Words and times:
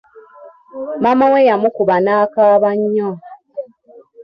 Maama 1.03 1.25
we 1.31 1.39
yamukuba 1.49 1.95
n'akaaba 2.03 2.69
nnyo. 2.79 3.09